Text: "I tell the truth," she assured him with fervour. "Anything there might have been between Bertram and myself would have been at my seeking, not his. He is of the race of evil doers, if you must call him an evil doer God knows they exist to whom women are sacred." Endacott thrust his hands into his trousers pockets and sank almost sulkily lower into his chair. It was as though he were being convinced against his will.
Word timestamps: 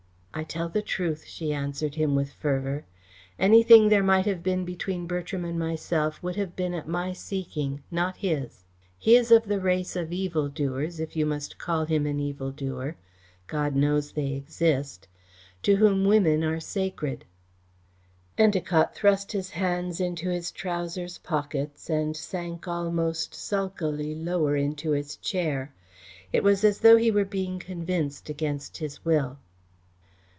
"I 0.33 0.45
tell 0.45 0.69
the 0.69 0.81
truth," 0.81 1.25
she 1.25 1.51
assured 1.51 1.95
him 1.95 2.15
with 2.15 2.31
fervour. 2.31 2.85
"Anything 3.37 3.89
there 3.89 4.01
might 4.01 4.25
have 4.25 4.41
been 4.41 4.63
between 4.63 5.05
Bertram 5.05 5.43
and 5.43 5.59
myself 5.59 6.23
would 6.23 6.37
have 6.37 6.55
been 6.55 6.73
at 6.73 6.87
my 6.87 7.11
seeking, 7.11 7.83
not 7.91 8.15
his. 8.15 8.63
He 8.97 9.17
is 9.17 9.29
of 9.29 9.43
the 9.45 9.59
race 9.59 9.97
of 9.97 10.13
evil 10.13 10.47
doers, 10.47 11.01
if 11.01 11.17
you 11.17 11.25
must 11.25 11.57
call 11.57 11.83
him 11.83 12.05
an 12.05 12.21
evil 12.21 12.49
doer 12.49 12.95
God 13.47 13.75
knows 13.75 14.13
they 14.13 14.31
exist 14.31 15.05
to 15.63 15.75
whom 15.75 16.05
women 16.05 16.45
are 16.45 16.61
sacred." 16.61 17.25
Endacott 18.37 18.95
thrust 18.95 19.33
his 19.33 19.49
hands 19.49 19.99
into 19.99 20.29
his 20.29 20.49
trousers 20.49 21.17
pockets 21.17 21.89
and 21.89 22.15
sank 22.15 22.69
almost 22.69 23.35
sulkily 23.35 24.15
lower 24.15 24.55
into 24.55 24.91
his 24.91 25.17
chair. 25.17 25.73
It 26.31 26.41
was 26.41 26.63
as 26.63 26.79
though 26.79 26.95
he 26.97 27.11
were 27.11 27.25
being 27.25 27.59
convinced 27.59 28.29
against 28.29 28.77
his 28.77 29.03
will. 29.03 29.37